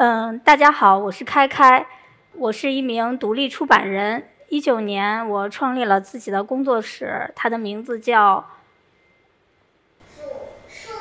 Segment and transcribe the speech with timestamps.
[0.00, 1.86] 嗯，大家好，我是开开，
[2.32, 4.26] 我是一名独立出版人。
[4.48, 8.48] 一九年，我创立了自己的工作室，它的名字叫
[10.08, 10.22] 数
[10.70, 10.94] 数。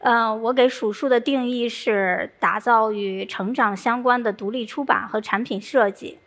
[0.00, 6.18] 嗯，我给数数的定义是打造与成长相关的独立出版和产品设计。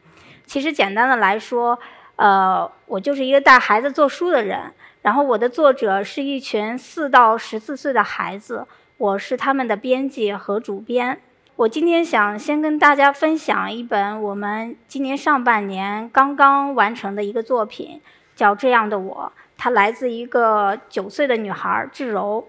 [0.47, 1.78] 其实简单的来说，
[2.15, 4.74] 呃，我就是一个带孩子做书的人。
[5.04, 8.65] 然后我的作者是一群四到十四岁的孩子，
[8.97, 11.21] 我是他们的编辑和主编。
[11.57, 18.01] 我今天想先跟大家分享一本我们今年上半年刚刚完成的一个作品，
[18.36, 22.45] 叫《这样的我》，它来自一个九岁的女孩智柔。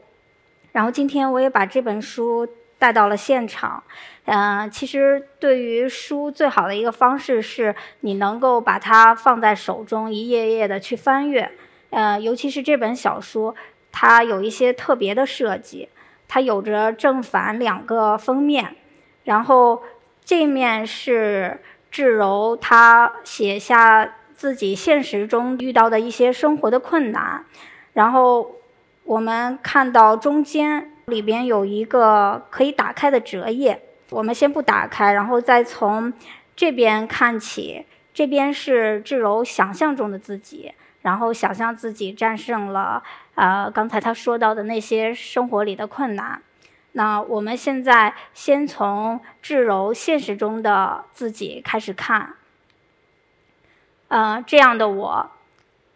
[0.73, 2.49] 然后今天我也把这本书
[2.81, 3.85] 带到了现场。
[4.25, 11.53] 嗯，其实对于书最好的一个方式是你能够把它放在手中，一页页的去翻阅。
[11.91, 13.55] 呃，尤其是这本小书，
[13.93, 15.91] 它有一些特别的设计，
[16.27, 18.75] 它有着正反两个封面。
[19.27, 19.83] 然后
[20.25, 21.61] 这面是
[21.91, 27.45] 智柔，她写下自己现实中遇到的一些生活的困难。
[27.93, 28.57] 然后
[29.05, 36.13] 我们看到中间里边有一个可以打开的折页，我们先不打开，然后再从
[36.57, 37.85] 这边看起。
[38.15, 43.03] 这边是智柔想象中的自己，然后想象自己战胜了
[43.35, 46.41] 呃刚才他说到的那些生活里的困难。
[46.97, 52.37] 那我们现在先从智柔现实中的自己开始看。
[54.09, 55.31] 呃，这样的我，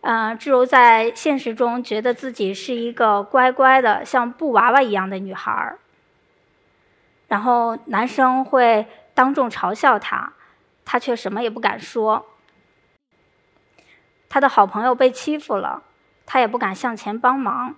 [0.02, 5.78] 呃，智柔在现实中觉得自己是一个乖乖的像布娃娃一样的女孩儿。
[7.28, 10.34] 然后男生会当众嘲笑她，
[10.84, 12.26] 她却什么也不敢说。
[14.28, 15.82] 她的好朋友被欺负了，
[16.26, 17.76] 她也不敢向前帮忙。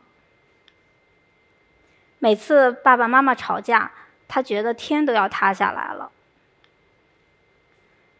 [2.23, 3.91] 每次爸爸妈妈吵架，
[4.29, 6.13] 他觉得天都要塌下来了。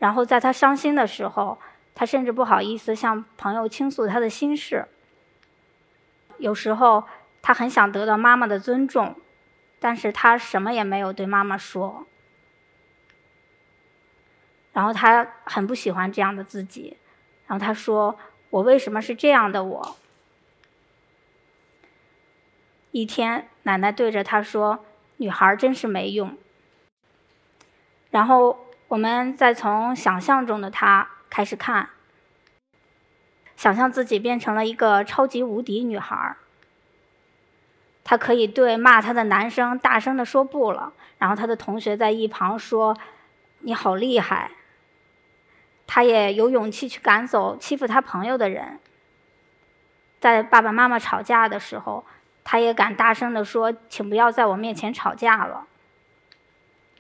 [0.01, 1.61] 然后在他伤心的时候，
[1.95, 4.89] 他甚至不好意思向朋友倾诉他的心事。
[6.39, 7.05] 有时候
[7.43, 9.15] 他很想得到妈妈的尊重，
[9.79, 12.05] 但是他什么也没有对妈妈说。
[14.73, 16.97] 然后他很不喜欢这样的自己，
[17.47, 18.19] 然后他说
[18.51, 19.97] ：“我为什么是这样的我？”
[22.93, 24.85] 一天，奶奶对着他说
[25.17, 26.37] ：“女孩真是没用。”
[28.11, 31.89] 然后我们再从想象中的她开始看，
[33.57, 36.37] 想象自己变成了一个超级无敌女孩。
[38.05, 42.95] 她可以对骂她的男生大声的说不了，然后她的同学在一旁说
[43.61, 44.51] ：“你好厉害。”
[45.89, 48.79] 她也有勇气去赶走欺负她朋友的人。
[50.21, 52.05] 在爸爸妈妈吵架的时候。
[52.45, 55.67] 他也敢大声地说：“请不要在我面前吵架了。”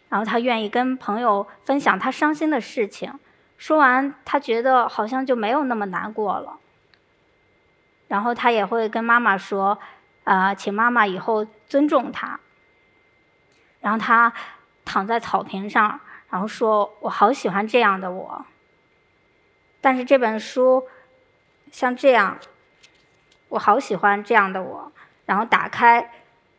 [0.08, 3.18] 然后他愿意跟朋友分享他伤心的事情，
[3.56, 6.58] 说完他觉得好像就没有那么难过了。
[8.08, 9.78] 然后他也会跟妈妈说
[10.24, 12.38] ：“啊，请妈妈以后尊重他。”
[13.80, 14.32] 然后他
[14.84, 15.98] 躺在草坪上，
[16.28, 18.44] 然后说：“我好喜欢这样的我。”
[19.80, 20.86] 但是这本书
[21.70, 22.38] 像这样，
[23.48, 24.92] 我好喜欢这样的我。
[25.26, 26.10] 然后打开，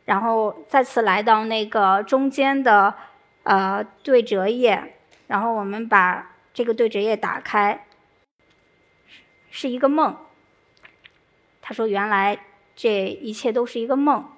[0.05, 2.93] 然后再次来到那个中间的
[3.43, 4.95] 呃对折页，
[5.27, 7.85] 然后我们把这个对折页打开，
[9.49, 10.17] 是一个梦。
[11.61, 12.39] 他说：“原来
[12.75, 14.29] 这一切都是一个梦。”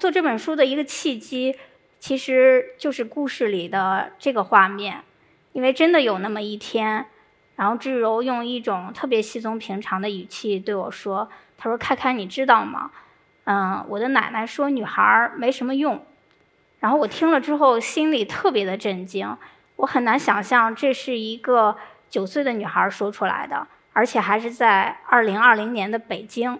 [0.00, 1.56] 做这本书的一个契机，
[2.00, 5.02] 其实就是故事里的这个画面，
[5.52, 7.06] 因为真的有那么一天，
[7.56, 11.30] 然后智柔用一种特别稀松平常的语气对我说。
[11.56, 12.90] 他说：“开开，你知道吗？
[13.44, 16.04] 嗯，我的奶奶说女孩没什么用。
[16.80, 19.36] 然后我听了之后，心里特别的震惊。
[19.76, 21.76] 我很难想象这是一个
[22.10, 26.58] 九岁的女孩说出来的，而且还是在二零二零年的北京。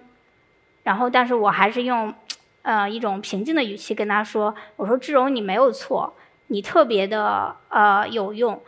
[0.83, 2.15] 然后，但是我还是用
[2.63, 6.15] 呃一种平静的语气跟她说：我说志荣，你没有错，
[6.47, 8.63] 你特别的呃有用。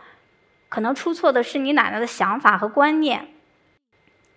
[0.68, 3.28] 可能出错的是你奶奶的想法和观念。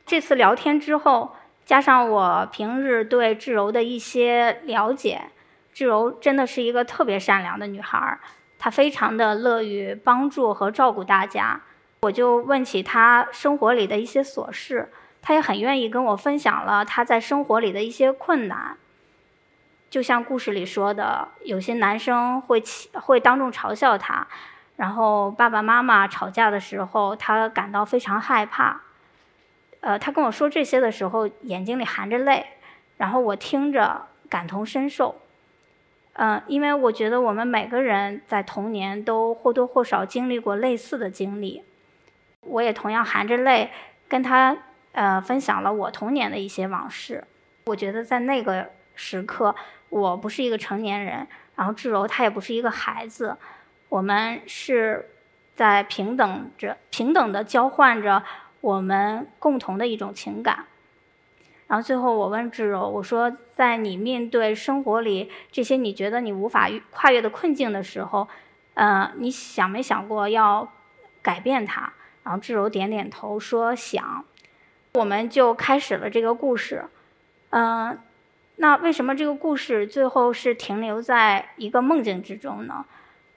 [0.06, 1.36] 这次聊天之后。”
[1.70, 5.30] 加上我平日对智柔的一些了解，
[5.72, 8.20] 智柔真的是一个特别善良的女孩儿，
[8.58, 11.62] 她非常的乐于帮助和照顾大家。
[12.02, 14.90] 我就问起她生活里的一些琐事，
[15.22, 18.76] 她也很愿意跟我分享了她在生活里的一些困难。
[19.92, 24.26] 就像故事里说的，有些男生会起会当众嘲笑她，
[24.78, 28.82] 然后爸爸妈妈吵架的时候，她感到非常害怕。
[29.82, 32.46] 呃，他跟我说这些的时候，眼睛里含着泪，
[32.98, 35.22] 然后我听着感同身受。
[36.14, 41.64] 嗯，因为我觉得我们每个人在童年都或多或少经历过类似的经历，
[42.42, 43.72] 我也同样含着泪
[44.10, 44.58] 跟他
[44.92, 47.24] 呃分享了我童年的一些往事。
[47.68, 49.56] 我觉得在那个时刻，
[49.88, 51.26] 我不是一个成年人，
[51.56, 53.38] 然后志柔他也不是一个孩子，
[53.88, 55.10] 我们是
[55.56, 58.22] 在平等着、平等的交换着
[58.62, 60.66] 我们共同的一种情感。
[61.68, 68.28] 然后最后我问志柔，我说，在你面对生活里这些你觉得你无法跨越的困境的时候，
[68.74, 70.72] 呃，你想没想过要
[71.22, 71.94] 改变它？
[72.24, 74.26] 然后志柔点点头说想。
[74.96, 76.86] 我们就开始了这个故事。
[77.52, 78.00] 嗯，
[78.56, 82.84] 那为什么这个故事最后是停留在一个梦境之中呢？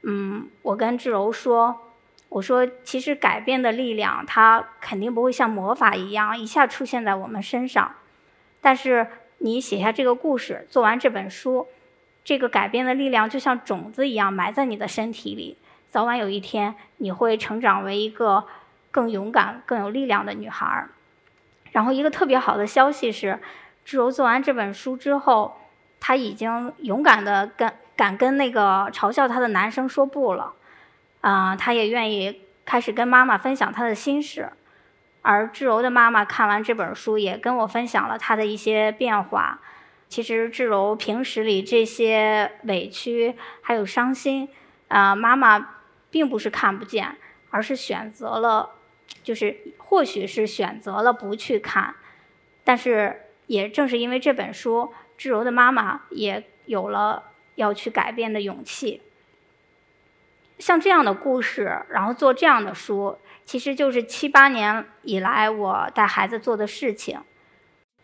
[0.01, 1.82] 嗯，我跟志柔说，
[2.33, 7.95] 我说其实改变的力量，它肯定不会像魔法一样一下出现在我们身上。
[8.63, 9.07] 但是
[9.39, 11.69] 你写下这个故事，做完这本书，
[12.25, 15.59] 这个改变的力量就像种子一样埋在你的身体里，
[15.91, 18.45] 早晚有一天你会成长为一个
[18.91, 20.87] 更勇敢、更有力量的女孩。
[21.73, 23.39] 然后一个特别好的消息是，
[23.85, 25.59] 志柔做完这本书之后，
[26.01, 30.55] 她已经勇敢的跟敢跟那个嘲笑她的男生说不了，
[31.23, 34.53] 啊，他也愿意开始跟妈妈分享他的心事。
[35.23, 39.61] 而志柔的妈妈看完这本书，也跟我分享了她的一些变化。
[40.09, 44.49] 其实志柔平时里这些委屈还有伤心，
[44.89, 45.77] 啊，妈妈
[46.11, 47.17] 并不是看不见，
[47.51, 48.71] 而是选择了，
[49.23, 51.95] 就是或许是选择了不去看。
[52.65, 59.01] 但是也正是因为这本书，志柔的妈妈也有了要去改变的勇气。
[60.63, 63.19] 像这样的故事，然后做这样的书。
[63.45, 67.19] 其实就是七八年以来我带孩子做的事情，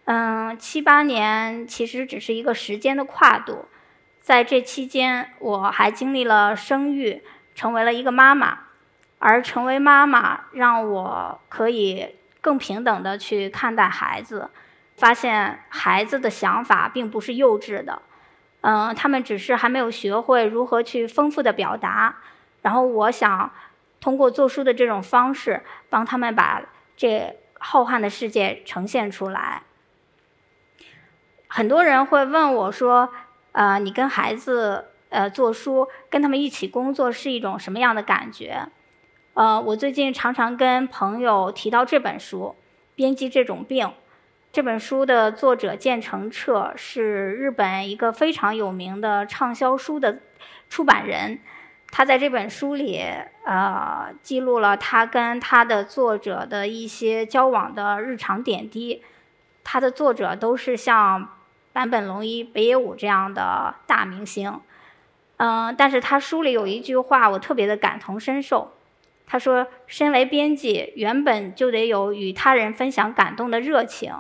[0.07, 3.67] 嗯，七八年其实只是一个时间的跨度，
[4.21, 7.23] 在这期间我还经历了生育，
[7.55, 8.59] 成为了一个妈妈，
[9.21, 14.51] 而成为妈妈让我可以更平等的去看待孩子，
[14.97, 18.03] 发现孩子的想法并不是幼稚的，
[18.63, 22.17] 嗯，他们只是还没有学会如何去丰富的表达，
[22.69, 23.51] 然后我想。
[24.01, 25.61] 通过做书的这种方式，
[25.91, 26.63] 帮他们把
[26.97, 29.65] 这浩瀚的世界呈现出来。
[31.49, 33.13] 很多人会问我说
[33.51, 38.69] ：“呃，你跟孩子呃做书，跟他们一起工作是一种什么样的感觉？”
[39.35, 42.55] 呃，我最近常常跟朋友提到这本书
[42.95, 43.87] 《编辑这种病》。
[44.53, 50.21] 这本书的作者建成彻是日本一个非常有名的畅销书的
[50.71, 51.41] 出版人。
[51.91, 53.03] 他在这本书里，
[53.45, 59.03] 呃，记录了他跟他的作者的一些交往的日常点滴。
[59.65, 61.29] 他的作者都是像
[61.73, 64.61] 坂本龙一、北野武这样的大明星，
[65.37, 68.73] 嗯，但是他书里有一句话，我特别的感同身受。
[69.27, 74.15] 他说：“身为编辑，原本就得有与他人分享感动的热情。”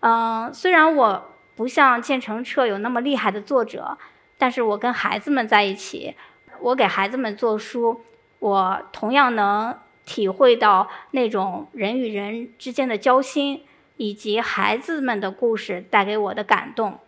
[0.00, 3.96] 嗯，虽然我不像建成彻有那么厉害的作者，
[4.36, 6.16] 但是我跟孩子们在一起。
[6.60, 8.02] 我给孩子们做书，
[8.38, 13.62] 我同样能体会到那种人与人之间的交心，
[13.96, 16.98] 以及孩子们的故事带给我的感动。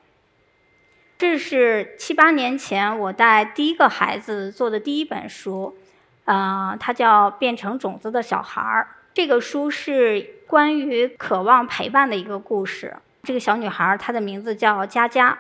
[1.17, 5.77] 这是七八年前我带第一个孩子做的第一本书，
[6.25, 8.89] 呃，它叫《变成种子的小孩儿》。
[9.15, 12.97] 这个书是关于渴望陪伴的一个故事。
[13.25, 15.37] 这个小女孩她的名字叫佳佳，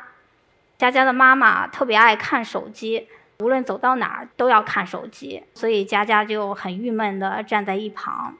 [0.76, 3.06] 佳佳的妈妈特别爱看手机。
[3.40, 8.36] 无论走到哪儿都要看手机，所以佳佳就很郁闷地站在一旁。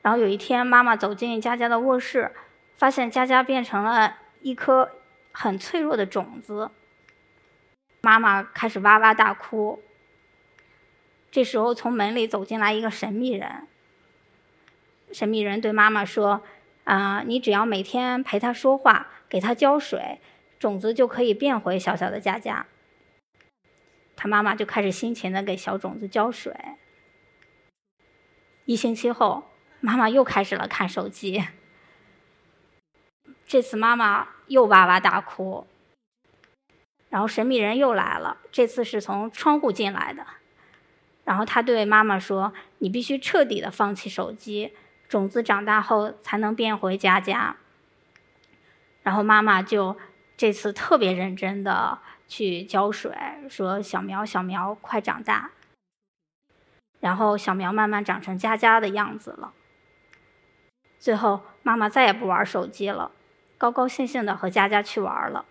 [0.00, 2.30] 然后有一天，妈妈走进佳佳的卧室，
[2.76, 4.92] 发现佳佳变成了一颗
[5.32, 6.70] 很脆弱的种子。
[8.00, 9.82] 妈妈开始哇哇大哭。
[11.32, 13.66] 这时候，从门里走进来一个神秘人。
[15.10, 16.42] 神秘人对妈妈说
[16.84, 20.20] ：“啊，你只要每天陪他说话，给他浇水，
[20.60, 22.64] 种子就可以变回小小的佳佳。”
[24.20, 26.52] 他妈妈就开始辛勤的给小种子浇水。
[28.64, 29.48] 一星期后，
[29.78, 31.44] 妈妈又开始了看手机。
[33.46, 35.68] 这次妈妈又哇哇大哭。
[37.08, 40.26] 然后神秘人又来了，这次是从窗户进来的。
[41.24, 44.74] 然后他对妈妈说：“你必须彻底的放弃手机，
[45.08, 47.56] 种子长大后才能变回佳佳。”
[49.04, 49.96] 然后妈妈就
[50.36, 52.00] 这次特别认真的。
[52.28, 53.12] 去浇水，
[53.48, 55.50] 说小苗小苗快长大。
[57.00, 59.52] 然后小苗慢慢长成佳佳的样子了。
[60.98, 63.12] 最后妈妈再也不玩手机了，
[63.56, 65.44] 高高兴兴的和佳佳去玩了。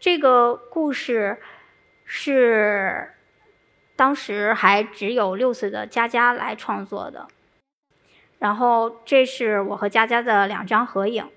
[0.00, 1.40] 这个故事
[2.04, 3.12] 是
[3.96, 7.28] 当时还只有六岁的佳佳来创作的。
[8.38, 11.30] 然后这是我和佳佳的两张合影，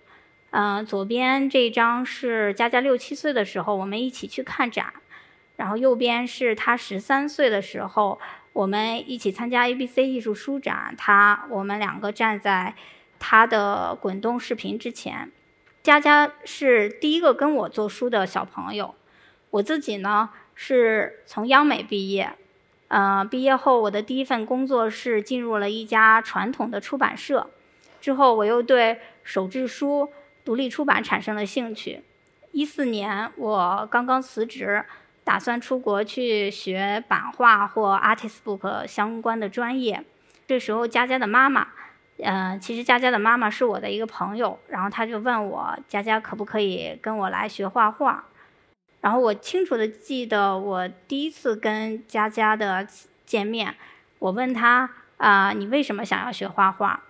[0.52, 4.94] 嗯，左边这张是佳佳六七岁的时候，我们一起去看展，
[5.58, 8.20] 然后右边是她十三岁的时候，
[8.54, 12.76] 我们一起参加 ABC 艺术书展，她我们两个站在
[13.20, 15.32] 她的滚动视频之前。
[15.84, 18.96] 佳佳是第一个跟我做书的小朋友，
[19.52, 22.32] 我自己呢是从央美毕业。
[22.90, 27.50] 呃，毕业后我的第一份工作是进入了一家传统的出版社，
[28.00, 30.10] 之后我又对手制书、
[30.48, 32.02] 独立出版产生了兴趣。
[32.54, 34.86] 一四年我刚刚辞职，
[35.26, 40.06] 打算出国去学版画或 artist book 相关的专业。
[40.48, 41.68] 这时候佳佳的妈妈，
[42.24, 48.24] 呃，其实佳佳的妈妈是我的一个朋友，然后她就问我佳佳可不可以跟我来学画画。
[49.02, 52.88] 然后我清楚的记得，我第一次跟佳佳的
[53.26, 53.76] 见面，
[54.20, 57.04] 我问他啊，你为什么想要学画画？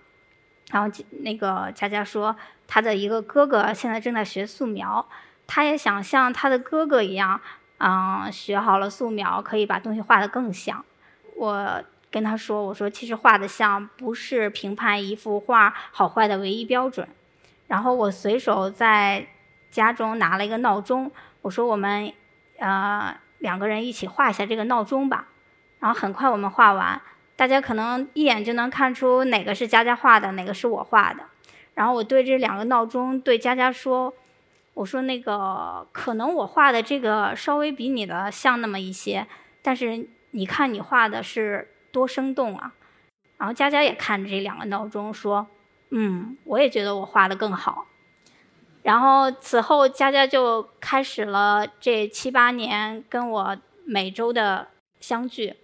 [0.70, 5.06] 然后那个佳佳说，他的一个哥哥现在正在学素描，
[5.46, 7.40] 他也想像他的哥哥一样，
[7.78, 10.84] 嗯，学好了素描，可以把东西画得更像。
[11.36, 17.08] 我跟他说，我说其实画的像不是评判一幅画好坏的唯一标准。
[17.66, 19.26] 然后我随手在
[19.70, 21.10] 家中拿了一个闹钟。
[21.42, 22.12] 我说我们，
[22.58, 25.28] 呃，两个人一起画一下这个闹钟吧。
[25.78, 27.00] 然后很快我们画完，
[27.38, 31.22] 大家可能一眼就能看出哪个是佳佳画的，哪个是我画的。
[31.74, 34.12] 然后我对这两个闹钟对佳佳说
[34.74, 39.24] ：“我说那个可能我画的这个稍微比你的像那么一些，
[39.62, 42.74] 但是你看你画的是多生动啊。”
[43.38, 45.46] 然后佳佳也看着这两个闹钟说
[45.90, 47.86] ：“嗯，我也觉得我画的更好。”
[48.82, 54.66] 然后此后，佳佳就开始了这七八年跟我每周的
[54.98, 55.54] 相聚。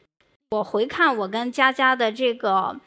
[0.54, 2.78] 我回看我跟佳佳的这个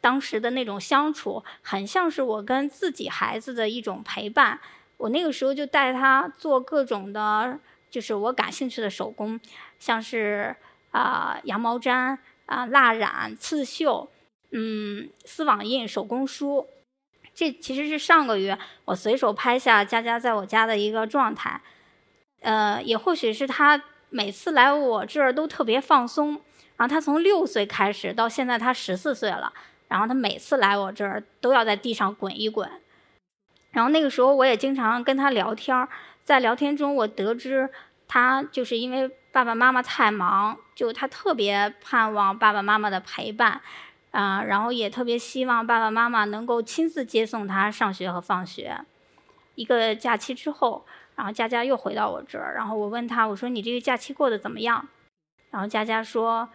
[0.00, 4.58] 当时的那种相处，很像是我跟自己孩子的一种陪伴。
[4.96, 7.58] 我那个时候就带他做各种的，
[7.90, 9.38] 就是我感兴趣的手工，
[9.78, 10.56] 像是
[10.90, 14.08] 啊羊毛毡啊蜡染刺绣，
[14.50, 16.66] 嗯丝网印手工书。
[17.34, 21.60] 这其实是上个月我随手拍下佳佳在我家的一个状态，
[22.40, 26.40] 呃，也或许是他每次来我这儿都特别放松。
[26.82, 29.52] 然后他从六岁开始到现在他十四岁了，
[29.86, 32.68] 然后他每次来我这儿都要在地上滚一滚。
[33.70, 35.86] 然后那个时候我也经常跟他聊天，
[36.24, 37.70] 在聊天中我得知
[38.08, 43.60] 他就是因为爸爸妈妈太忙，就他特别盼望爸爸妈妈的陪伴。
[44.10, 48.76] 啊，然后也特别希望爸爸妈妈能够亲自接送他上学和放学。
[49.54, 50.84] 一个假期之后，
[51.14, 54.88] 然后佳佳又回到我这儿，然后我问他，我说你这个假期过得怎么样？
[55.52, 56.48] 然后佳佳说，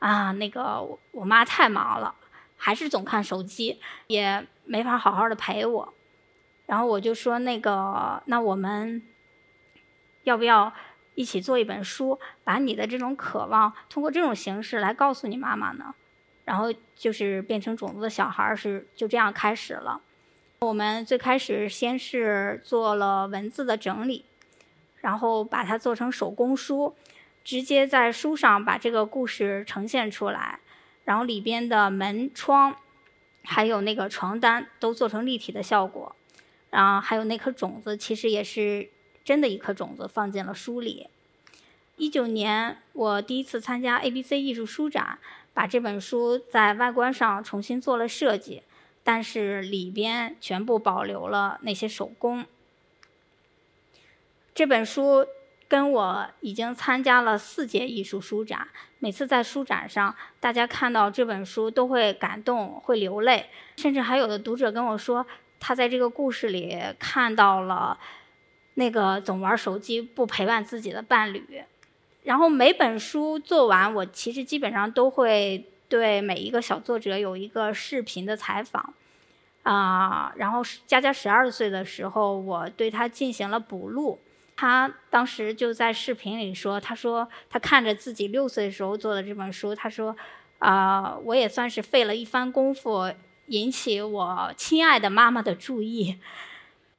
[0.00, 2.14] 啊，那个我妈太忙了，
[2.56, 5.94] 还是总看手机，也没法好好的陪我。
[6.66, 9.02] 然后我就说，那个，那我们
[10.24, 10.72] 要不要
[11.14, 15.94] 一起做一本书，把你的这种渴望通过这种形式来告诉你妈妈呢？
[16.44, 20.00] 然后就是变成种子的小孩是就这样开始了。
[20.60, 24.24] 我们最开始先是做了文字的整理，
[25.00, 26.94] 然后把它做成手工书，
[27.44, 30.60] 直接在书上把这个故事呈现出来。
[31.04, 32.76] 然后里边的门窗，
[33.44, 36.14] 还有那个床单都做成立体的效果。
[36.70, 38.88] 然后还有那颗种子，其实也是
[39.24, 41.08] 真的一颗种子放进了书里。
[41.96, 45.18] 一九年我第一次参加 ABC 艺术书展。
[45.52, 48.62] 把这本书在外观上重新做了设计，
[49.02, 52.46] 但是里边全部保留了那些手工。
[54.54, 55.26] 这本书
[55.70, 58.66] 跟我已经参加了四届艺术书展，
[58.98, 63.46] 每次在书展上，大家看到这本书都会感动、会流泪，
[63.76, 65.24] 甚至还有的读者跟我说，
[65.60, 67.96] 他在这个故事里看到了
[68.74, 71.62] 那个总玩手机不陪伴自己的伴侣。
[72.24, 78.92] 然后每本书做完，我其实基本上都会对每一个小作者有一个视频的采访，
[79.62, 84.18] 啊，然后佳佳十二岁的时候，我对他进行了补录，
[84.60, 90.14] 他当时就在视频里说，他说他看着自己六岁的时候做的这本书，他说，
[90.58, 93.10] 啊，我也算是费了一番功夫，
[93.46, 96.20] 引起我亲爱的妈妈的注意。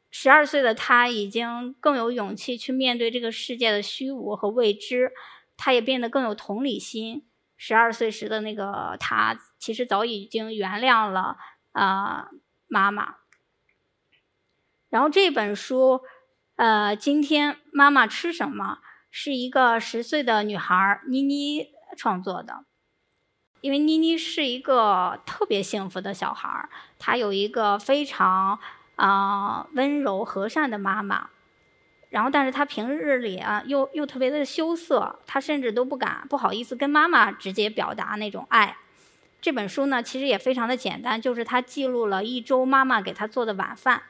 [0.10, 5.12] 十二岁的他已经更有勇气去面对这个世界的虚无和未知，
[5.56, 7.28] 他也变得更有同理心。
[7.58, 11.38] 十二岁时的那个他，其实早已经原谅了
[11.74, 12.32] 啊
[12.68, 13.18] 妈妈。
[14.90, 16.02] 然后这本书，
[16.62, 18.78] 呃，今天妈妈吃什么？
[19.10, 22.66] 是一个十岁的女孩妮妮创作的。
[23.62, 28.60] 因为妮妮是一个特别幸福的小孩她有一个非常
[28.96, 31.32] 啊温柔和善的妈妈。
[32.12, 38.78] 然后，但是她平日里啊，又又特别的羞涩，她甚至都不敢不好意思跟妈妈直接表达那种爱。
[39.42, 44.04] 这本书呢，其实也非常的简单，就是她记录了一周妈妈给她做的晚饭。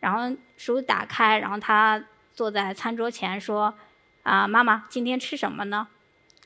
[0.00, 3.74] 然后书打开，然后他坐在餐桌前说
[4.22, 5.88] ：“啊，妈妈，今天吃什么呢？”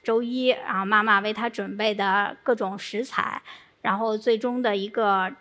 [0.02, 3.40] 周一，然后妈妈为他准备的各种食材，
[3.82, 5.32] 然后最终的一个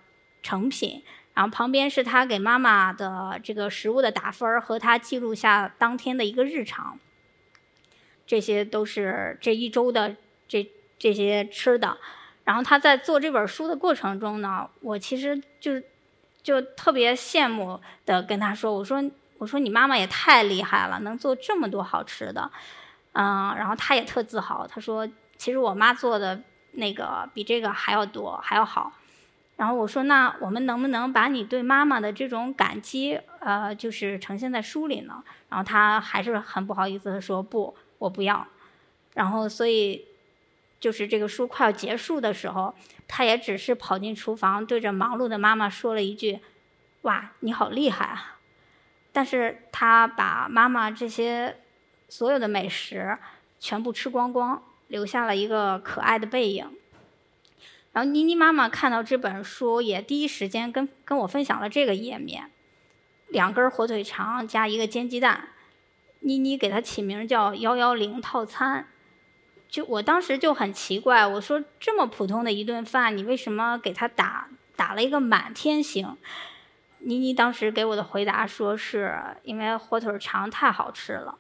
[0.44, 1.04] 成品。
[1.34, 7.00] 然后旁边是他给妈妈的这个食物的打分儿和他记录下当天的一个日常。
[8.28, 10.16] 这些都是这一周的
[10.48, 11.98] 这这些吃的。
[12.44, 15.84] 然后他在做这本书的过程中呢，我其实就是
[16.44, 19.04] 就特别羡慕的跟他说：“我说
[19.38, 22.52] 我说你妈妈也太厉害了，能做这么多好吃的。”
[23.14, 25.08] 嗯，然后他也特自豪，他说
[25.38, 28.94] ：“其实我妈做的那个比这个还要多，还要好。”
[29.58, 38.48] 然后我说：“那我们能不能把你对妈妈的这种感激，呃，就是呈现在书里呢？”然后他还是很不好意思的说：“不，我不要。”
[39.14, 40.06] 然后所以，
[40.82, 42.76] 就是这个书快要结束的时候，
[43.08, 46.40] 他也只是跑进厨房，对着忙碌的妈妈说了一句
[47.04, 48.40] ：“哇，你好厉害啊！”
[49.14, 51.58] 但是他把妈妈这些
[52.10, 53.18] 所有的美食
[53.60, 56.70] 全部吃光光，留下了一个可爱的背影。
[57.94, 62.50] 然后妮妮妈妈看到这本书，也第一时间跟跟我分享了这个页面：
[63.28, 65.50] 两根火腿肠加一个煎鸡蛋。
[66.22, 68.88] 妮妮给它起名叫“幺幺零套餐”。
[69.72, 76.18] 就我当时就很奇怪，我说这么普通的一顿饭，你为什么给他打打了一个满天星？
[77.00, 81.38] 妮妮当时给我的回答说，是因为火腿肠太好吃了。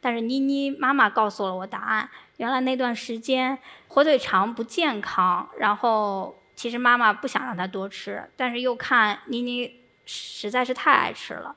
[0.00, 2.08] 但是妮妮妈妈告诉了我答案。
[2.36, 3.58] 原来那段时间
[3.88, 11.54] 火腿肠不健康，然后其实妈妈不想让她多吃，但是又看妮妮实在是太爱吃了，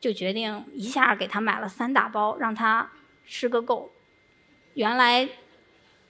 [0.00, 2.90] 就决定一下给她买了三大包，让她
[3.26, 3.92] 吃个够。
[4.74, 5.28] 原来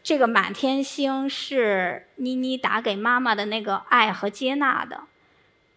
[0.03, 5.05] 这个满天星是妮妮打给妈妈的那个爱和接纳的。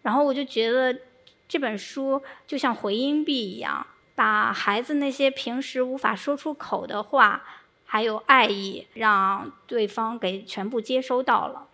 [0.02, 1.00] 然后我就觉得
[1.48, 3.86] 这本书就像回音壁一样。
[4.14, 7.44] 把孩子那些平时无法说出口的话，
[7.84, 11.66] 还有爱意，让对方给全部接收到了。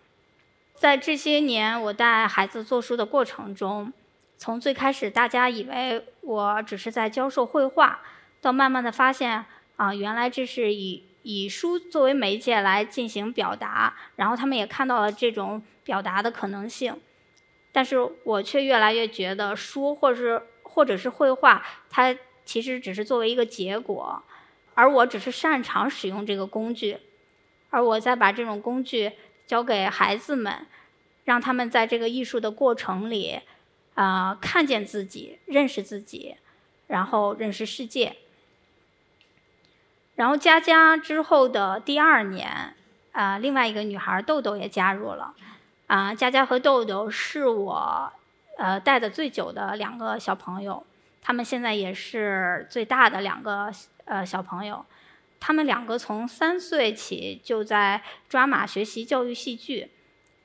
[0.73, 3.93] 在这些年我带孩子做书的过程中，
[4.37, 8.01] 从最开始大家以为我只是在教授绘画，
[8.41, 9.45] 到慢慢的发现
[9.77, 16.95] 啊，原来这是以以书作为媒介来进行表达，然后他们也看到了这种表达的可能性。
[17.71, 22.15] 但是我却越来越觉得书，或是或者是绘画，它。
[22.45, 24.21] 其实只是作为一个结果，
[24.73, 26.97] 而我只是擅长使用这个工具，
[27.69, 29.13] 而我再把这种工具
[29.47, 30.67] 交给孩子们，
[31.23, 33.39] 让他们在这个艺术的过程里，
[33.93, 36.35] 啊，看见自己，认识自己，
[36.87, 38.17] 然后认识世界。
[40.15, 42.75] 然后佳佳之后的第二年，
[43.11, 45.33] 啊，另外一个女孩豆豆也加入了，
[45.87, 48.11] 啊，佳佳和豆豆是我，
[48.57, 50.85] 呃，带的最久的两个小朋友。
[51.25, 53.71] 他们现在也是最大的两个
[54.05, 54.85] 呃小朋友，
[55.39, 59.89] 他们两个从三岁起就在抓马学习教育戏剧，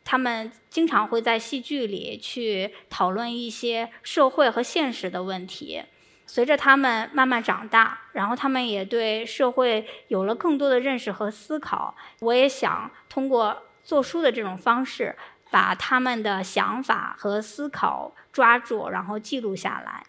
[0.04, 5.82] 他们经常会在戏剧里去讨论一些社会和现实的问题。
[6.28, 11.96] 随着他们慢慢长大，然后他们也对社会有了更多的认识和思考。
[12.20, 15.16] 我也想通过做书的这种方式，
[15.50, 20.04] 把他们的想法和思考抓住，然后记录下来。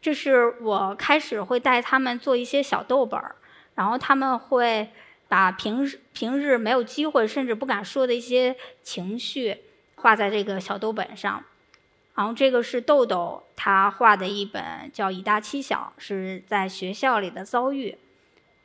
[0.00, 3.36] 这是我开始会带他们做一些小豆本儿，
[3.74, 4.90] 然后他们会
[5.28, 9.58] 把平时平日没有机会甚至不敢说的一些情绪
[9.96, 11.44] 画在这个小豆本上。
[12.20, 17.96] 然后这个是豆豆他画的一本叫《以大欺小》，是在学校里的遭遇。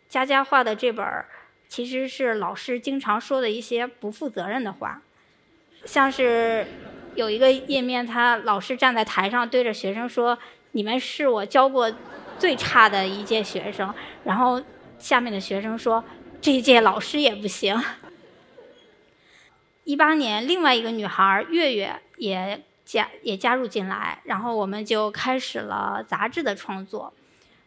[0.09, 1.05] 佳佳画的这本
[1.69, 5.01] 其实是老师经常说的一些不负责任的话，
[5.85, 6.67] 像是
[7.15, 10.37] 有一个页面，他老师站在台上对着学生说。
[10.73, 11.89] 你们是我教过
[12.37, 14.61] 最差的一届学生，然后
[14.99, 16.03] 下面的学生说
[16.41, 17.81] 这一届老师也不行。
[19.85, 27.11] 一八年，另外一个女孩月月也加也加入进来，然后我们就开始了杂志的创作。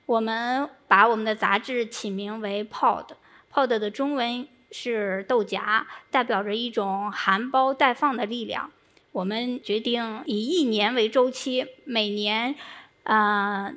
[0.06, 8.70] 我们把我们的杂志起名为 Pod，Pod 的中文是豆荚，代表着一种含苞待放的力量。
[9.12, 12.54] 我们决定以一年为周期，每年。
[13.04, 13.72] 啊，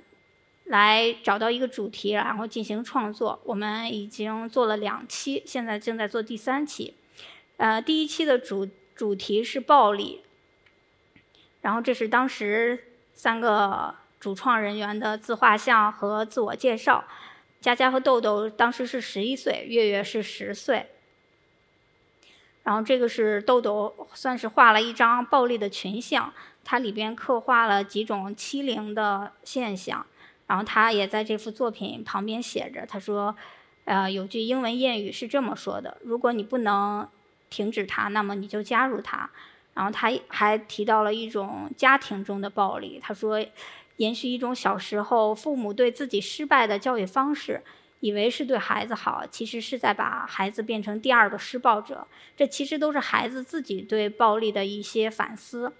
[0.65, 3.39] 来找到一个主题，然后进行创作。
[3.45, 6.95] 我们已经做了两期，现在正在做第三期。
[7.55, 10.19] 呃，第一期的主主题是暴力，
[11.61, 17.03] 然后这是当时三个主创人员的自画像和自我介绍。
[17.59, 20.87] 佳佳和豆豆当时是十一岁，月月是十岁。
[22.63, 30.05] 然后这个是豆豆，算是画了一张暴力的群像，它里边刻画了几种欺凌的现象。
[30.47, 33.35] 然后他也在这幅作品旁边写着，他说
[33.85, 37.07] ：“呃，有句英文谚语是这么说的：如果你不能
[37.49, 39.29] 停止它，那么你就加入它。”
[39.73, 43.45] 然后他还提到了一种家庭中的暴力，他说
[43.97, 47.61] ：“延续一种小时候父母对自己失败的教育方式。”
[48.01, 52.07] 以为是对孩子好，其实是在把孩子变成第二个施暴者。
[52.35, 55.71] 这其实都是孩子自己对暴力的一些反思。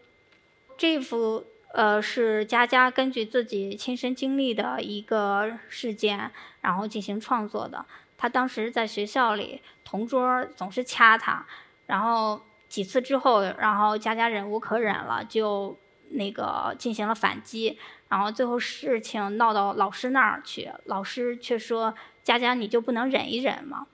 [0.78, 6.30] 这幅呃是佳佳根据自己亲身经历的一个事件，
[6.62, 7.84] 然后进行创作的。
[8.20, 11.44] 他当时在学校里，同桌总是掐他，
[11.88, 12.40] 然后
[12.72, 15.78] 几次之后，然后佳佳忍无可忍了，就
[16.12, 21.94] 那个进行了反击，然后最后事情闹到老师那儿去，老师却说。
[22.24, 23.88] 佳佳，你就不能忍一忍吗？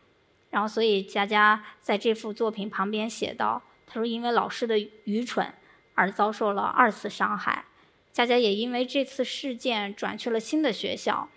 [0.50, 5.54] 然后，所以佳佳在这幅作品旁边写道：“他说，因为老师的愚蠢
[5.96, 7.64] 而遭受了二次伤害。
[8.12, 11.30] 佳佳也因为这次事件转去了新的学校，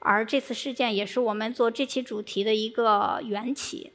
[0.00, 3.93] 而这次事件也是我们做这期主题的一个缘起。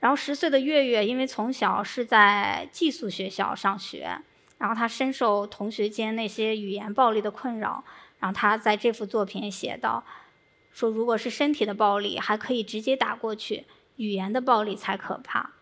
[0.00, 4.18] 然后，十岁的月月因为从小是在寄宿学校上学，
[4.58, 7.82] 然后他深受同学间那些语言暴力的困扰。
[8.18, 10.04] 然后，他在这幅作品写道。”
[10.72, 13.64] 说，如果是身体的暴力，还可以直接打过去；
[13.96, 15.52] 语言的暴力才可怕。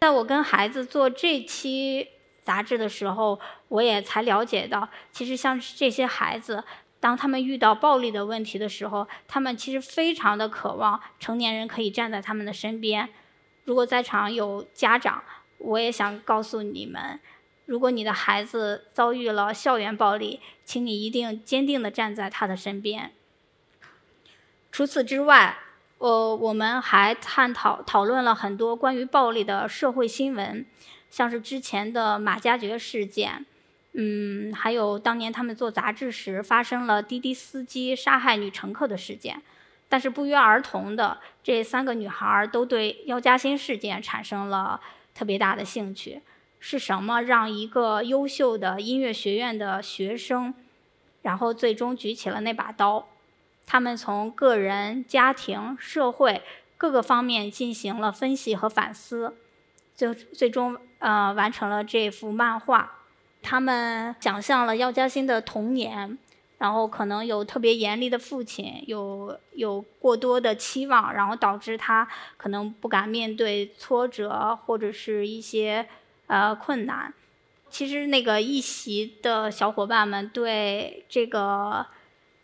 [0.00, 2.08] 在我跟孩子做这期
[2.40, 6.64] 杂志的时候，我也才了解到，其实像这些孩子，
[6.98, 13.10] 当他们遇到暴力的问题的时候，他们其实非常的渴望成年人可以站在他们的身边。
[13.64, 15.22] 如果在场有家长，
[15.58, 17.18] 我也想告诉你们：
[17.64, 23.12] 如果你的孩子遭遇了校园暴力，请你一定坚定地站在他的身边。
[24.70, 25.56] 除此之外，
[25.98, 30.66] 呃，我们还探讨讨论了很多关于暴力的社会新闻，
[31.08, 33.46] 像是之前的马加爵事件，
[33.92, 39.40] 嗯，还有当年他们做杂志时发生了滴滴司机杀害女乘客的事件。
[39.88, 44.80] 但是不约而同的，这三个女孩都对药家鑫事件产生了
[45.14, 46.22] 特别大的兴趣。
[46.66, 50.54] 是什么让一个优秀的音乐学院的学生，
[51.20, 53.06] 然后最终举起了那把刀？
[53.66, 56.42] 他们从个人、家庭、社会
[56.78, 59.36] 各个方面进行了分析和反思，
[59.94, 63.00] 最最终呃完成了这幅漫画。
[63.42, 66.16] 他们想象了药家鑫的童年，
[66.58, 75.86] 然后可能有特别严厉的父亲，有有过多的期望，然后导致他可能不敢面对挫折或者是一些
[76.26, 77.12] 呃困难。
[77.68, 81.86] 其实那个一席的小伙伴们对这个。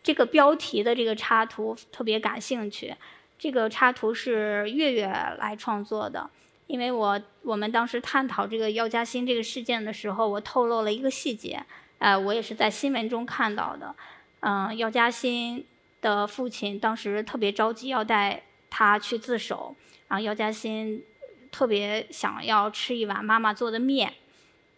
[0.03, 2.95] 这个标题的这个插图特别感兴趣，
[3.37, 6.27] 这个插图是月月来创作的。
[6.65, 11.63] 因为我我们当时探讨这个药家鑫这个事件的时候，我透露了一个细节，
[12.01, 13.95] 呃，我也是在新闻中看到的。
[14.39, 15.63] 嗯，药家鑫
[16.01, 19.75] 的父亲当时特别着急要带他去自首，
[20.07, 21.03] 然后药家鑫
[21.51, 24.15] 特别想要吃一碗妈妈做的面，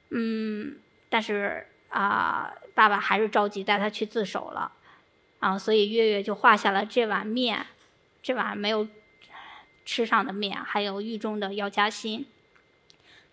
[0.09, 0.75] 嗯，
[1.07, 4.73] 但是啊，爸爸还是着急带他去自首了。
[5.39, 7.65] 啊，所以月月就画下了这碗面，
[8.21, 8.85] 这碗没有
[9.85, 12.25] 吃上的面，还有狱中的药家鑫。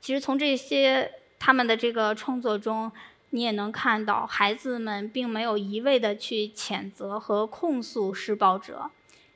[0.01, 2.93] 其实从这些他们的这个创作中，
[3.31, 8.91] 你也能看到，孩子们并没有一味的去谴责和控诉施暴者，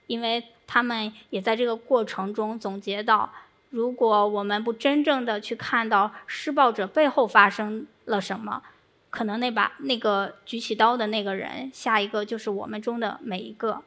[0.06, 3.32] 因为他们也在这个过程中总结到，
[3.70, 8.62] 如果我们不真正的去看到施暴者背后发生了什么。
[9.10, 13.84] 可能那把那个举起刀的那个人，下一个就是我们中的每一个。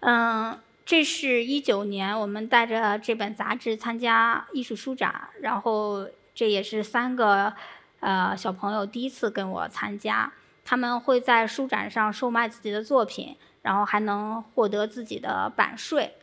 [0.00, 7.54] 嗯，这是一九年我们带着这本杂志参加艺术书展，然后这也是三个
[8.04, 10.32] 呃小朋友第一次跟我参加。
[10.66, 16.14] 他们会在书展上售卖自己的作品，然后还能获得自己的版税。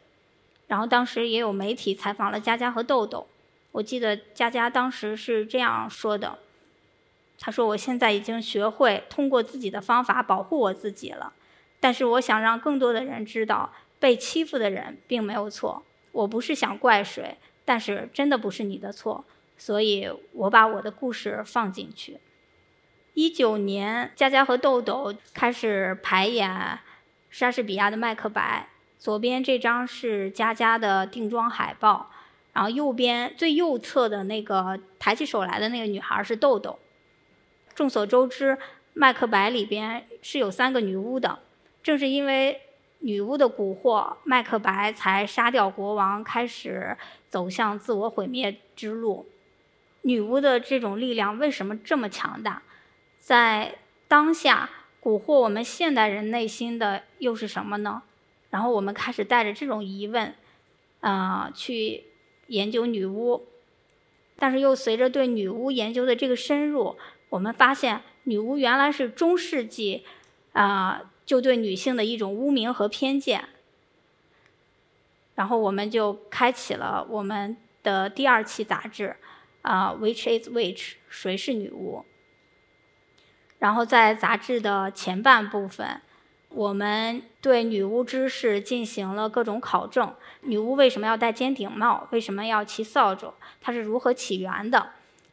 [0.67, 3.28] 然后当时也有媒体采访了佳佳和豆豆，
[3.72, 6.39] 我记得佳佳当时是这样说的。
[7.38, 11.34] 他说：“我现在已经学会通过自己的方法保护我自己了，
[11.80, 15.84] 但是我想让更多的人知道，被欺负的人并没有错。
[16.12, 19.26] 我不是想怪谁，但是真的不是你的错，
[19.62, 22.17] 所以我把我的故事放进去。”
[23.13, 26.80] 一九年，佳佳和豆豆开始排演
[27.30, 28.67] 莎士比亚的《麦克白》。
[28.97, 32.10] 左边这张是佳佳的定妆海报，
[32.54, 36.80] 然后右边最右侧的那个抬起手来的那个女孩是豆豆。
[37.76, 38.56] 众所周知，
[38.93, 41.38] 《麦克白》里边是有三个女巫的，
[41.84, 42.62] 正是因为
[43.00, 46.97] 女巫的蛊惑，麦克白才杀掉国王，开始
[47.30, 49.28] 走向自我毁灭之路。
[50.02, 52.64] 女巫的这种力量为什么这么强大？
[53.20, 54.70] 在当下
[55.02, 58.04] 蛊惑我们现代人内心的又是什么呢？
[58.50, 60.36] 然后我们开始带着这种疑问，
[61.00, 62.04] 啊，去
[62.48, 63.48] 研究女巫，
[64.38, 66.98] 但是又随着对女巫研究的这个深入，
[67.30, 70.04] 我们发现女巫原来是中世纪，
[70.52, 73.46] 啊，就对女性的一种污名和偏见。
[75.36, 79.16] 然后我们就开启了我们的第二期杂志，
[79.62, 80.93] 啊，Which is Which？
[81.10, 82.06] 谁是女巫？
[83.60, 86.02] 然后在杂志的前半部分。
[86.54, 92.10] 我们对女巫知识进行了各种考证：女巫为什么要戴尖顶帽？
[92.12, 93.34] 为什么要骑扫帚？
[93.62, 94.89] 它是如何起源的？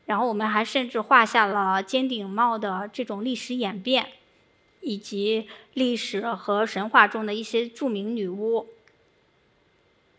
[0.07, 4.13] 然后我们还甚至画下了尖顶帽的这种历史演变，
[4.81, 8.69] 以及历史和神话中的一些著名女巫。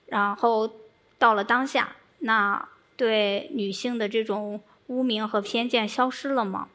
[0.07, 0.69] 然后
[1.17, 2.67] 到了当下，那
[2.99, 6.67] 对女性的这种污名和偏见消失了吗？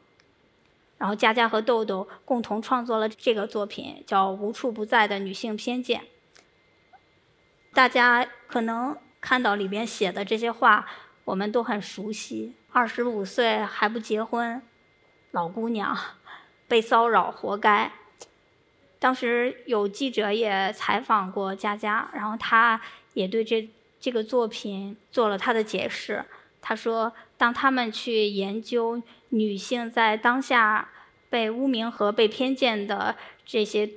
[0.97, 6.01] 然后佳佳和豆豆共同创作了这个作品，叫《无处不在的女性偏见》。
[7.75, 10.87] 大家可能看到里边写的这些话，
[11.25, 12.55] 我们都很熟悉。
[12.71, 14.59] 二十五岁还不结婚，
[15.29, 15.95] 老姑娘，
[16.67, 17.91] 被骚扰活该。
[18.97, 22.81] 当时有记者也采访过佳佳，然后她
[23.13, 23.69] 也对这
[24.05, 26.23] 这个作品做了他的解释。
[26.61, 29.01] 他说，当他们去研究。
[29.29, 30.87] 女性在当下
[31.29, 33.89] 被污名和被偏见的这些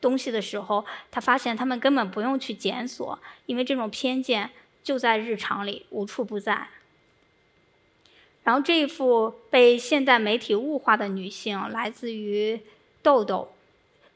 [0.00, 4.50] 东西的时候，他发现他们根本不用去检索，因为这种偏见
[4.84, 6.68] 就在日常里无处不在。
[8.44, 12.60] 然后这一幅被现代媒体物化的女性来自于
[13.02, 13.52] 豆豆。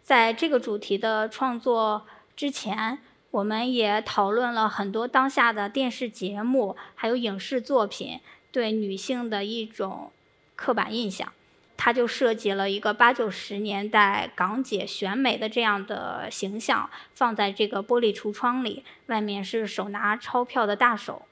[0.05, 2.07] 在这个主题的创作
[2.37, 10.13] 之前，我们也讨论了很多当下的电视节目还有影视作品对女性的一种。
[10.61, 11.33] 刻板印象，
[11.77, 21.23] 他就设计了一个八九十年代港姐选美的这样的形象，放在这个玻璃橱窗里，外面是手拿钞票的大手。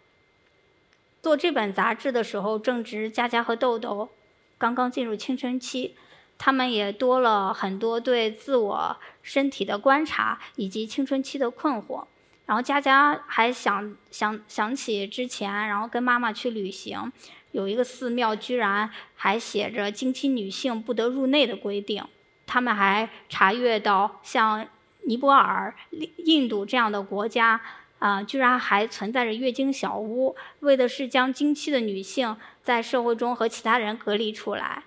[1.20, 4.10] 做这本杂志的时候，正值佳佳和豆豆
[4.58, 5.96] 刚刚进入青春期，
[6.38, 12.04] 他们也多了很多对自我身体的观察以及青春期的困惑。
[12.46, 17.12] 然后佳佳还想想想起之前，然后跟妈妈去旅行。
[17.50, 22.04] 有一个寺庙居然还写着经期女性不得入内的规定，
[22.46, 24.66] 他们还查阅到像
[25.02, 25.74] 尼泊尔、
[26.18, 27.60] 印度这样的国家，
[27.98, 34.84] 啊，居然还存在着月经小屋，为的是将经期的女性在社会中和其他人隔离出来。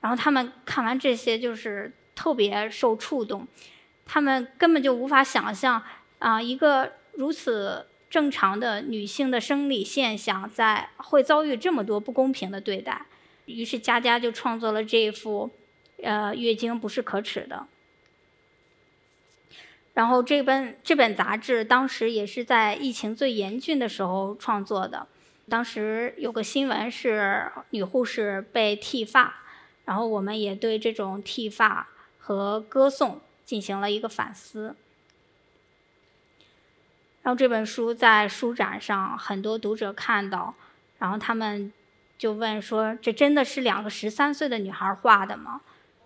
[0.00, 3.46] 然后他们看完这些，就是特别受触动，
[4.04, 5.82] 他们根本就无法想象，
[6.18, 7.86] 啊，一个如此。
[8.08, 13.04] 正常的女性的生理现象在会遭遇这么多不公平的对待，
[13.46, 15.50] 于是佳佳就创作了这一幅，
[16.00, 17.66] 呃，月经不是可耻的。
[19.92, 25.08] 然后这本这本杂志当时也是在疫情最严峻的时候创作的，
[25.48, 29.42] 当时有个新闻是女护士被剃发，
[29.86, 34.76] 然后我们也对这种剃发和歌颂进行了一个反思。
[37.22, 40.54] 然后这本书在书展上，很多读者看到，
[40.98, 41.72] 然后他们
[42.18, 45.62] 就问说：“这真的是两个十三岁的女孩画的吗？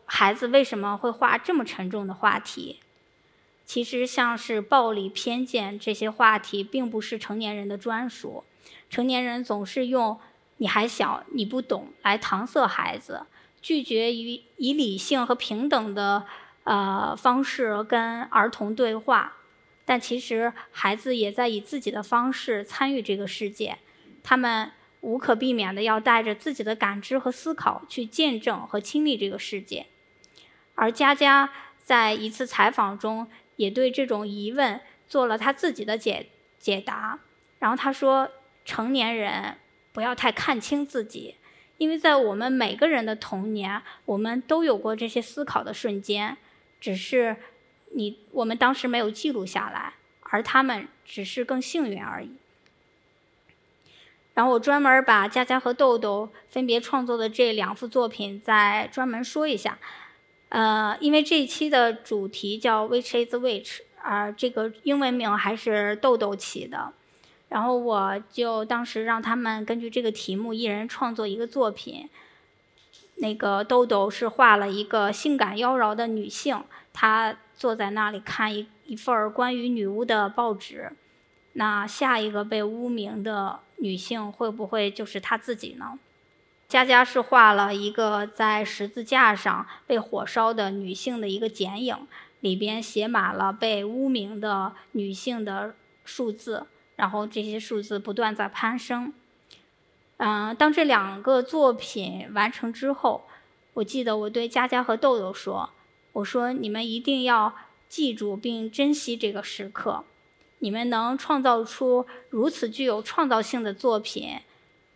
[0.07, 2.81] 孩子为什么会画这么沉重的话题？”
[3.67, 8.43] 其实，像是暴力、偏见这些话题，并不是成年人的专属。
[8.89, 10.19] 成年人总是用
[10.57, 13.27] “你还小，你不懂”来搪塞孩子，
[13.61, 16.27] 拒绝于以理性和平等的
[16.65, 19.37] 呃方式跟儿童对话。
[19.85, 23.79] 但其实，孩子也在以自己的方式参与这个世界，
[24.23, 24.71] 他们
[25.01, 29.87] 无可避免的要带着自己的感知和思考去见证和亲历这个世界。
[30.77, 37.19] 而佳佳在一次采访中也对这种疑问做了他自己的解解答。
[37.59, 38.31] 然后他说
[38.65, 39.57] ：“成年人
[39.93, 41.35] 不要太看清自己，
[41.81, 46.37] 因为在我们每个人的童年，我们都有过这些思考的瞬间，
[46.81, 47.37] 只是。”
[47.93, 52.31] 你我们当时没有记录下来，而他们只是更幸运而已。
[54.33, 59.77] 然后我专门把佳佳和豆豆分别创作的这两幅作品再专门说一下。
[60.51, 66.93] 呃，因为这一期的主题叫 Which is Which，而这个英文名还是豆豆起的。
[67.51, 72.09] 然后我就当时让他们根据这个题目，一人创作一个作品。
[73.17, 80.91] 那个豆豆是画了一个性感妖娆的女性，她坐在那里看一一份关于女巫的报纸。
[81.53, 85.99] 那下一个被污名的女性会不会就是她自己呢？
[86.67, 92.07] 佳佳是画了一个在十字架上被火烧的女性的一个剪影，
[92.39, 96.69] 里边写满了被污名的女性的数字，
[97.01, 99.15] 然后这些数字不断在攀升。
[100.19, 103.25] 嗯，当这两个作品完成之后，
[103.73, 105.71] 我记得我对佳佳和豆豆说
[106.13, 107.55] ：“我说你们一定要
[107.89, 110.05] 记住并珍惜这个时刻。
[110.59, 114.41] 你们能创造出如此具有创造性的作品，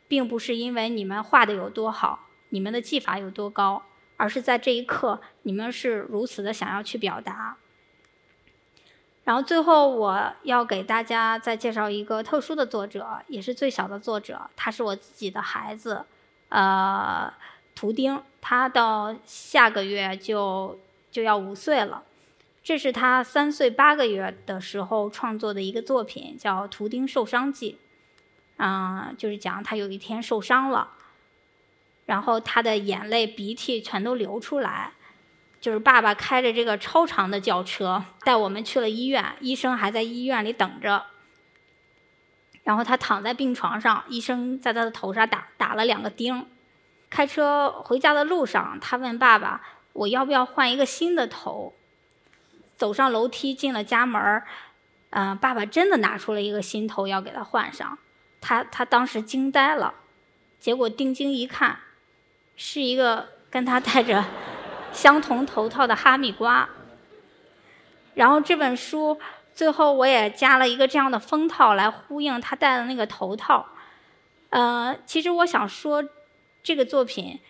[0.06, 3.84] 并不是因为你们画的有多好，你们的技法有多高，
[4.18, 7.56] 而是在这一刻，你们是如此的想要去表达。”
[9.24, 16.04] 然后最后我要给大家再介绍一个特殊的作者，也是最小的作者，他是我自己的孩子，
[16.50, 17.32] 呃，
[17.74, 20.78] 图钉，他到下个月就
[21.10, 22.02] 就要五岁了，
[22.62, 27.72] 这是他三岁八个月的时候创作的一个作品，叫《图钉受伤记》，
[28.58, 30.90] 嗯，就是讲他有一天受伤了，
[32.04, 34.92] 然后他的眼泪鼻涕全都流出来。
[35.64, 41.06] 就是爸爸开着这个超长的轿车带我们去了医院，医生还在医院里等着。
[42.64, 46.46] 然后他躺在病床上，医生在他的头上打打了两个钉。
[47.08, 49.62] 开车回家的路上，他问爸爸
[49.94, 51.72] ：“我要不要换一个新的头？”
[52.76, 54.46] 走上楼梯进了家门儿，
[55.08, 57.96] 嗯，爸爸真的拿出了一个新头要给他换上。
[58.42, 59.94] 他他当时惊呆了，
[60.60, 61.78] 结果定睛一看，
[62.54, 64.22] 是一个跟他戴着。
[64.94, 66.66] 相同头套的哈密瓜，
[68.14, 69.18] 然后这本书
[69.52, 73.66] 最后我也加了一个这样的封套来呼应他戴的那个头套。
[74.50, 76.02] 呃，其实我想说，
[76.62, 77.40] 这个作品，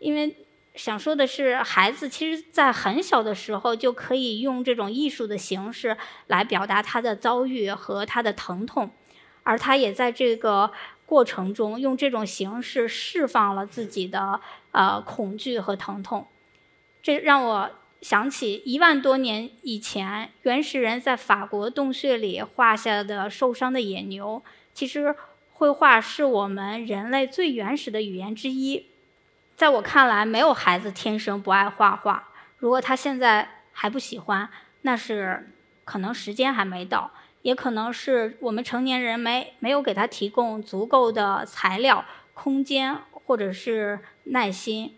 [0.00, 0.36] 因为
[0.74, 8.90] 想说的是，孩子其实在很小的时候就可以用这种艺术的形式来表达他的遭遇和他的疼痛，
[9.44, 10.72] 而他也在这个
[11.06, 14.40] 过程中用这种形式释放了自己的
[14.72, 16.26] 呃恐惧和疼痛。
[17.02, 24.42] 这让我想起一万多年以前原始人在法国洞穴里画下的受伤的野牛。
[24.74, 25.14] 其实，
[25.52, 28.86] 绘画是我们人类最原始的语言之一。
[29.56, 32.28] 在我看来，没有孩子天生不爱画画。
[32.58, 34.48] 如果他现在还不喜欢，
[34.82, 35.50] 那是
[35.84, 37.10] 可能时间还没到，
[37.42, 44.97] 也可能是我们成年人没没有给他提供足够的材料、空间或者是耐心。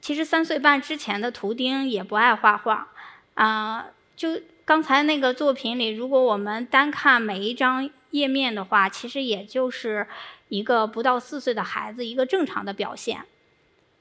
[0.00, 2.88] 其实三岁半之前的图钉也不爱画画，
[3.34, 10.06] 啊，就刚才那个作品里，如果我们单看每一张页面的话，其实也就是
[10.48, 13.24] 一个不到四岁的孩子一个正常的表现，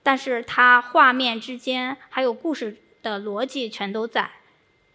[0.03, 4.29] 但是他画面之间还有故事的逻辑全都在，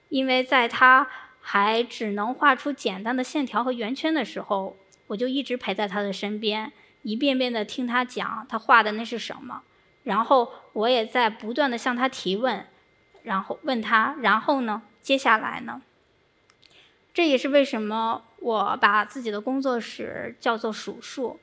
[0.09, 1.09] 因为在他
[1.41, 4.77] 还只能画出简单的线条和圆圈的时候，
[5.09, 9.63] 我就一直陪在他的身边，一遍遍的听他讲他画的那是什么。
[10.05, 12.67] 然后我也在不断的向他提问，
[13.23, 14.83] 然后问他，然后呢？
[15.01, 15.83] 接下来呢？
[17.13, 21.41] 这也是为什么我把自己的工作室叫做数数。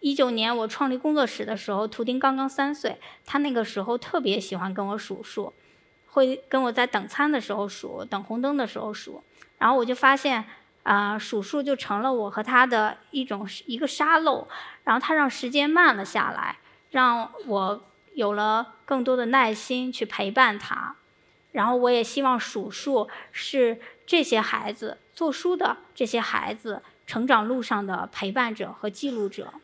[0.00, 5.52] 一九年我创立工作室的时候，图丁刚刚三岁，他那个时候特别喜欢跟我数数，
[6.06, 9.22] 会跟我在等餐的时候数，等红灯的时候数。
[9.58, 10.44] 然后我就发现，
[10.82, 14.46] 啊，数数就成了我和他的一种一个沙漏，
[14.84, 16.58] 然后他让时间慢了下来。
[16.94, 20.94] 让我有了更多的耐心去陪伴他，
[21.50, 29.54] 然后我也希望数数是这些孩子做书的这些孩子成长路上的陪伴者和记录者。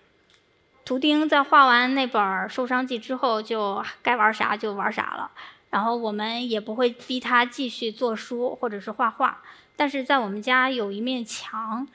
[0.85, 5.31] 图钉在画完那本《受伤记》之后，就该玩啥就玩啥了，
[5.71, 9.41] 然后我们也不会逼他继续做书或者是画画。
[9.77, 11.87] 但是在我们家有一面墙，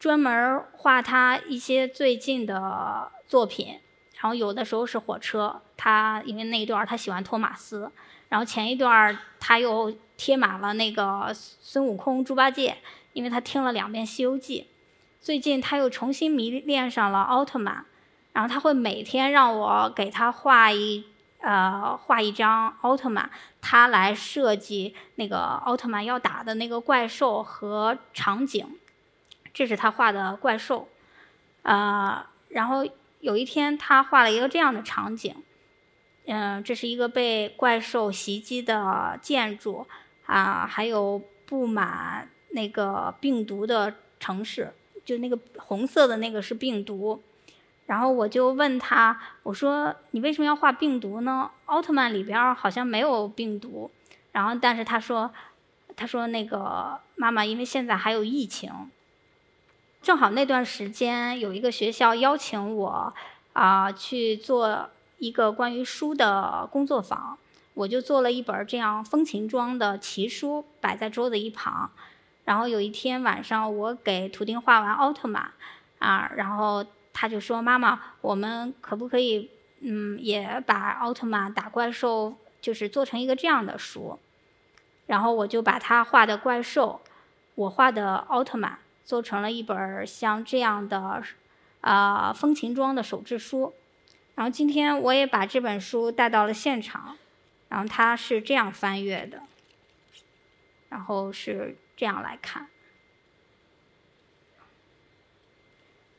[0.00, 3.78] 专门画他一些最近的作品。
[4.22, 7.90] 然后有的时候是火车，他因为那一段他喜欢托马斯，
[8.28, 12.76] 然后前一段他又贴满了那个孙悟空、猪八戒，
[13.14, 14.68] 因为他听了两遍《西游记》。
[15.24, 17.84] 最近他又重新迷恋上了奥特曼，
[18.32, 21.04] 然后他会每天让我给他画一
[21.40, 23.28] 呃画一张奥特曼，
[23.60, 28.78] 他来设计那个奥特曼要打的那个怪兽和场景，
[29.52, 30.86] 这是他画的怪兽，
[31.62, 32.28] 啊。
[32.48, 32.86] 然后
[33.22, 35.32] 有一天他画了一个这样的场景，
[36.26, 39.86] 嗯，这是一个被怪兽袭击的建筑
[40.26, 47.22] 啊，还有布满那个病毒的城市，就那个红色的那个是病毒。
[47.86, 51.48] 然后我就问他，我说你为什么要画病毒呢？
[51.66, 53.88] 奥特曼里边好像没有病毒。
[54.32, 55.32] 然后但是他说，
[55.94, 58.72] 他说那个妈妈，因为现在还有疫情，
[60.02, 63.14] 正好那段时间有一个学校邀请我
[63.52, 67.38] 啊去做一个关于书的工作坊，
[67.74, 71.90] 我就做了一本这样风情装的奇书摆在桌子一旁。
[72.44, 75.52] 然后有一天晚上，我给图钉画完奥特曼
[75.98, 76.84] 啊，然后。
[77.14, 79.50] 他就说：“妈妈，我们可不可以，
[79.80, 84.18] 嗯，也把奥特曼打怪兽，就是做成一个这样的书？”
[85.06, 87.02] 然后我就把他画的怪兽，
[87.54, 91.22] 我画的奥特曼，做成了一本像这样的，
[91.80, 93.74] 啊，风情装的手制书。
[94.34, 97.16] 然后今天我也把这本书带到了现场，
[97.68, 99.42] 然后它是这样翻阅的，
[100.88, 102.68] 然后是这样来看，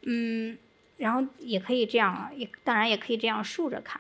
[0.02, 0.58] 嗯。
[0.98, 4.00] 然后也可以这样，也当然也可以这样竖着看。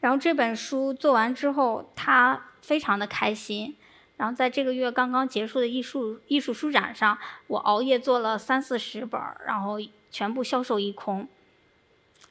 [0.00, 3.76] 然后这本书做完之后，他非常的开心。
[4.22, 7.18] 然后在这个月刚刚结束的艺术艺术书展上，
[7.48, 9.78] 我熬夜做了三四十本，然后
[10.12, 11.26] 全部销售一空。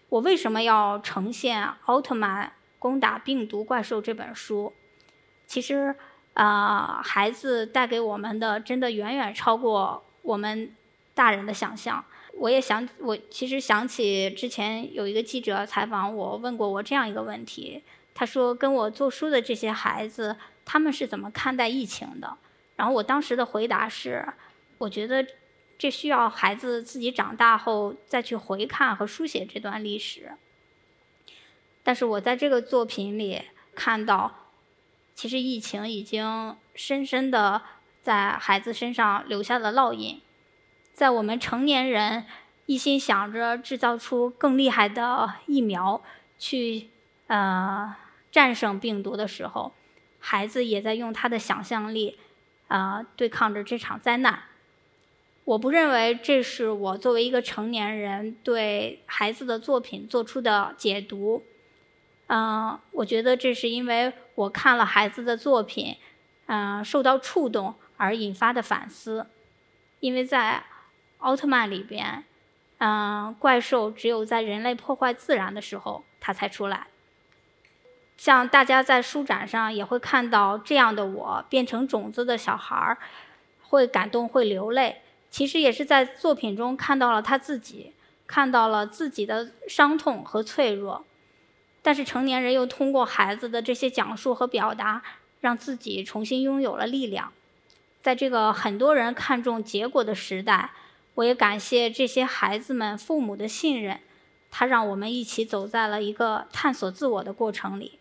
[0.07, 4.71] 我为什么要呈现《奥特曼攻打病毒怪兽》这本书？
[5.45, 5.93] 其实
[6.33, 10.73] 啊，孩子带给我们的真的远远超过我们。
[11.13, 17.83] 大人的想象，我也想，我其实想起之前有一个记者采访我，问过我这样一个问题。
[18.13, 22.37] 他说：“跟我做书的这些孩子，他们是怎么看待疫情的？”
[22.75, 24.25] 然后我当时的回答是
[24.79, 25.25] ：“我觉得
[25.77, 30.31] 这需要孩子自己长大后再去回看和书写这段历史。”
[31.83, 33.41] 但是我在这个作品里
[33.75, 34.49] 看到，
[35.15, 37.61] 其实疫情已经深深的
[38.01, 40.21] 在孩子身上留下了烙印。
[40.93, 42.25] 在我们成年人
[42.67, 46.03] 一心想着制造出更厉害的疫苗
[46.37, 46.89] 去
[47.27, 47.95] 呃
[48.31, 49.73] 战胜病毒的时候，
[50.21, 52.17] 孩子也在用他的想象力
[52.69, 54.43] 啊对抗着这场灾难。
[55.43, 61.43] 我不认为这是我作为一个成年人对孩子的作品做出的解读。
[62.27, 65.97] 嗯，我觉得这是因为我看了孩子的作品，
[66.45, 69.27] 嗯，受到触动而引发的反思，
[69.99, 70.63] 因为在。
[71.21, 72.23] 奥特曼里边，
[72.79, 76.87] 嗯，怪兽只有在人类破坏自然的时候，它才出来。
[78.21, 82.99] 像大家在书展上也会看到这样的我变成种子的小孩儿，
[83.63, 85.01] 会感动，会流泪。
[85.31, 87.93] 其实也是在作品中看到了他自己，
[88.27, 91.03] 看到了自己的伤痛和脆弱。
[91.81, 95.01] 但是成年人又通过孩子的这些讲述和表达，
[95.39, 97.33] 让自己重新拥有了力量。
[98.03, 100.69] 在这个很多人看重结果的时代。
[101.15, 103.99] 我也感谢这些孩子们父母的信任，
[104.51, 107.97] 他让我们一起走在了一个探索自我的过程里。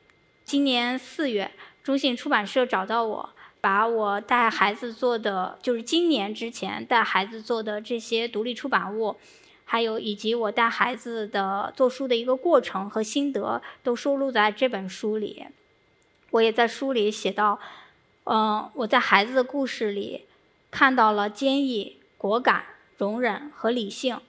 [0.51, 3.31] 今年四月，中信出版社找到我，
[3.61, 9.15] 把我带孩子做的，就是今年之前带孩子做的这些独立出版物，
[9.65, 15.47] 还有以及我带孩子的做书的一个过程和心得，都收录在这本书里。
[16.33, 17.61] 我也在书里写到，
[18.25, 20.25] 嗯，我在孩子的故事里
[20.73, 22.65] 看到了坚毅、果敢。
[22.97, 24.21] 容忍和理性，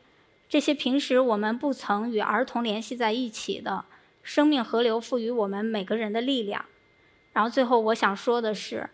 [0.47, 3.85] 这些平时我们不曾与儿童联系在一起的
[4.23, 6.65] 生命河流，赋予我们每个人的力量。
[7.33, 8.89] 然后最后我想说的是，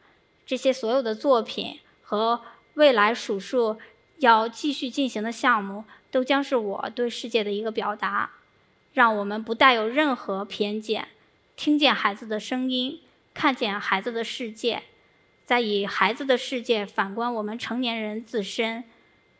[0.45, 2.41] 这些所有的作品和
[2.75, 3.78] 未来数数
[4.17, 8.32] 要继续进行的项目，都将是我对世界的一个表达。
[8.93, 11.09] 让我们不带有任何偏见，
[11.55, 13.01] 听见孩子的声音，
[13.34, 14.84] 看见孩子的世界，
[15.45, 18.84] 再以孩子的世界反观我们成年人自身。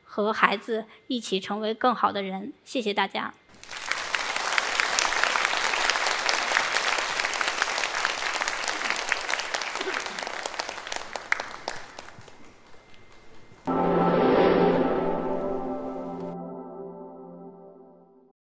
[0.10, 2.54] 和孩子一起成为更好的人。
[2.64, 3.34] 谢谢大家。